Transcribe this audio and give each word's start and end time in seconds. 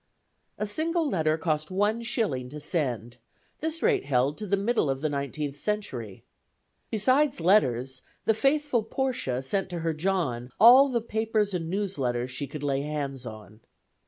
A 0.57 0.65
single 0.65 1.07
letter 1.07 1.37
cost 1.37 1.69
one 1.69 2.01
shilling 2.01 2.49
to 2.49 2.59
send; 2.59 3.17
this 3.59 3.83
rate 3.83 4.05
held 4.05 4.35
to 4.39 4.47
the 4.47 4.57
middle 4.57 4.89
of 4.89 5.01
the 5.01 5.09
nineteenth 5.09 5.57
century. 5.57 6.23
Beside 6.89 7.39
letters, 7.39 8.01
the 8.25 8.33
faithful 8.33 8.81
Portia 8.81 9.43
sent 9.43 9.69
to 9.69 9.81
her 9.81 9.93
John 9.93 10.49
all 10.59 10.89
the 10.89 11.01
papers 11.01 11.53
and 11.53 11.69
news 11.69 11.99
letters 11.99 12.31
she 12.31 12.47
could 12.47 12.63
lay 12.63 12.81
hands 12.81 13.27
on. 13.27 13.59